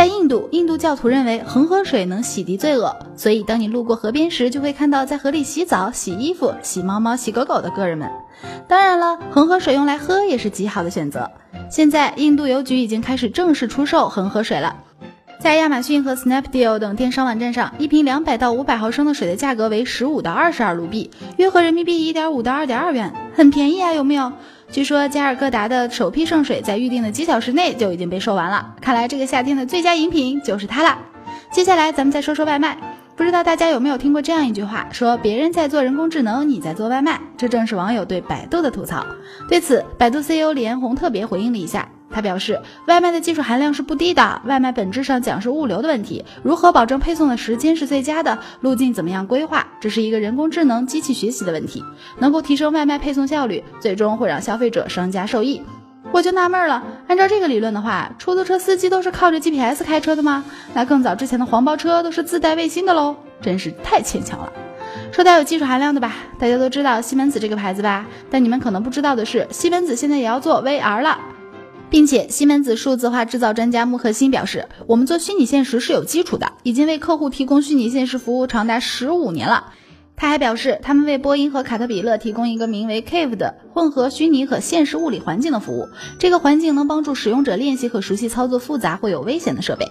[0.00, 8.10] 在印度，印度教徒认为恒河水能洗涤罪恶，所以当你路过河边时，就会看到在河里洗澡、洗衣服、洗猫猫、洗狗狗的个人们。
[8.66, 11.30] 当然了，恒河水用来喝也是极好的选择。
[11.70, 14.74] 现在，印度邮局已经开始正式出售恒河水了。
[15.38, 24.32] 在亚马逊和 Snapdeal 等电商网站上，一瓶两百到五百毫升的水的价格为十五到二十二卢比，约合人民币一点五到二点二元，很便宜啊，有没有？
[24.72, 30.96] 据说加尔各答的首批圣水在预定的几小时内就已经被售完了，看来这个夏天的最佳饮品就是它了。
[31.50, 32.78] 接下来咱们再说说外卖，
[33.16, 39.04] 不知道大家有没有听过这样一句话，说别人在做人工智能，你在做外卖，这正是网友对百度的吐槽。
[39.48, 41.88] 对此，百度 CEO 李彦宏特别回应了一下。
[42.12, 44.42] 他表示，外卖的技术含量是不低的。
[44.44, 51.84] 外卖本质上讲是物流的问题，如何保证配送的时间是最佳的，路径怎么样规划，这是一个人工智能机器学习的问题，
[52.18, 55.62] 能够提升外卖配送效率，最终会让消费者、商家受益。
[56.12, 60.44] 我就纳闷了，按照这个理论的话，出租车司机都是靠着 GPS 开车的吗？
[60.74, 64.52] 那更早之前的黄包车都是自带卫星的喽，真是太牵强了。
[65.12, 68.04] 说到有技术含量的吧，大家都知道西门子这个牌子吧？
[68.28, 71.16] 但你们可能不知道的是，西门子现在也要做 VR 了。
[71.90, 79.72] 并且，西门子数字化制造专家穆赫辛表示，我们做虚拟现实是有基础的，已经为客户提供虚拟现实服务长达十五年了。
[80.16, 85.88] 他还表示，他们为波音和卡特彼勒提供一个名为 Cave 的混合虚拟和现实物理环境的服务。
[86.18, 89.90] 这个环境能帮助使用者练习和熟悉操作复杂或有危险的设备。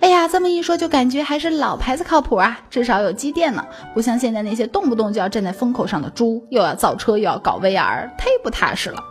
[0.00, 9.02] 哎呀，这么一说就感觉还是老牌子靠谱啊，至少有积淀呢，不像现在那些动不动就要站在风口上的猪，又要造车又要搞 VR，忒不踏实了。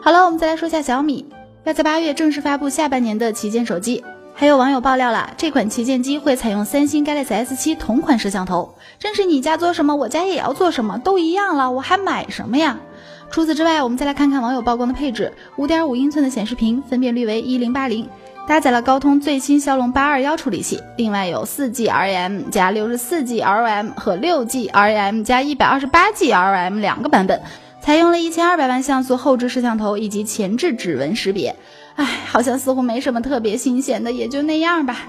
[0.00, 1.26] 好了，我们再来说下小米。
[1.66, 12.78] 要在八月正式发布下半年的旗舰手机，还有网友爆料了，这款旗舰机会采用三星 Galaxy S7 同款摄像头，真是你家做什么，我家也要做什么，都一样了，我还买什么呀？
[13.32, 18.08] 除此之外，我们再来看看网友曝光的配置：五点五英寸的显示屏，分辨率为一零八零，
[18.46, 27.42] 搭载了高通最新骁龙八二幺处理器，另外有四 G RAM 加六十四 G ROM 和六 G RAM 加一百二十八 G ROM 两个版本。
[27.86, 31.54] 采用了一千二百万像素后置摄像头以及前置指纹识别，
[31.94, 35.04] 哎，好像似乎没什么特别新鲜的，也就那样吧。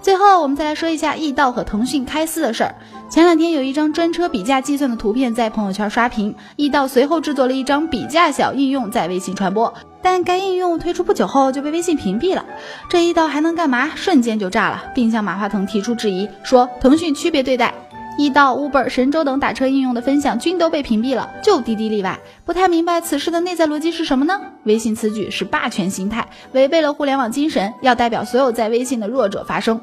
[0.00, 2.76] 最后，我们再来说一下易到和腾讯开撕的事儿。
[3.10, 12.44] 前两天有一张专车比价计算的图片在朋友圈刷屏，易到随后制作了一张比价小应用在微信传播，但该应用推出不久后就被微信屏蔽了。
[12.88, 13.90] 这易到还能干嘛？
[13.96, 17.74] 瞬间就炸了，并向马化腾提出质疑，说腾讯区别对待。
[18.20, 22.20] 易到、Uber、神州等打车应用的分享均都被屏蔽了，就滴滴例外。
[22.44, 24.38] 不太明白此事的内在逻辑是什么呢？
[24.64, 29.80] 微信此举是霸权心态，违背了互联网精神，要代表所有在微信的弱者发声。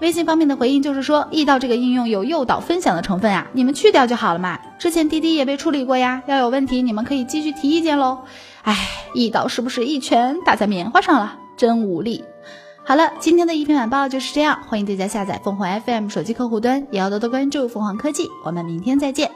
[0.00, 4.58] 微信方面的回应就是说，易到这个应用有诱导分享的成分啊，你们去掉就好了嘛。
[4.78, 8.18] 之前滴滴也被处理过呀，要有问题你们可以继续提意见喽。
[8.64, 8.76] 哎，
[9.14, 11.38] 易到是不是一拳打在棉花上了？
[11.56, 12.22] 真无力。
[12.88, 14.58] 好了，今天的一篇晚报就是这样。
[14.66, 18.26] 欢迎大家下载凤凰 FM 手机客户端，也要多多关注凤凰科技。
[18.46, 19.30] 我们明天再见。